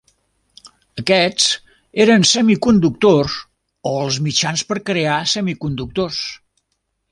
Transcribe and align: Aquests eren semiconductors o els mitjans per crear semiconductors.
Aquests 1.01 1.49
eren 2.05 2.25
semiconductors 2.29 3.37
o 3.91 3.93
els 4.07 4.19
mitjans 4.29 4.67
per 4.73 4.81
crear 4.91 5.21
semiconductors. 5.37 6.27